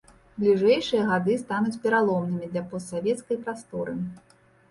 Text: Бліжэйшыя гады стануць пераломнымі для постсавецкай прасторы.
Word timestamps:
Бліжэйшыя 0.43 1.01
гады 1.09 1.35
стануць 1.41 1.81
пераломнымі 1.83 2.49
для 2.53 2.63
постсавецкай 2.71 3.37
прасторы. 3.45 3.93